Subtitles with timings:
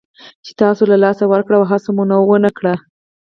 [0.45, 2.75] چې تاسو له لاسه ورکړل او هڅه مو ونه کړه.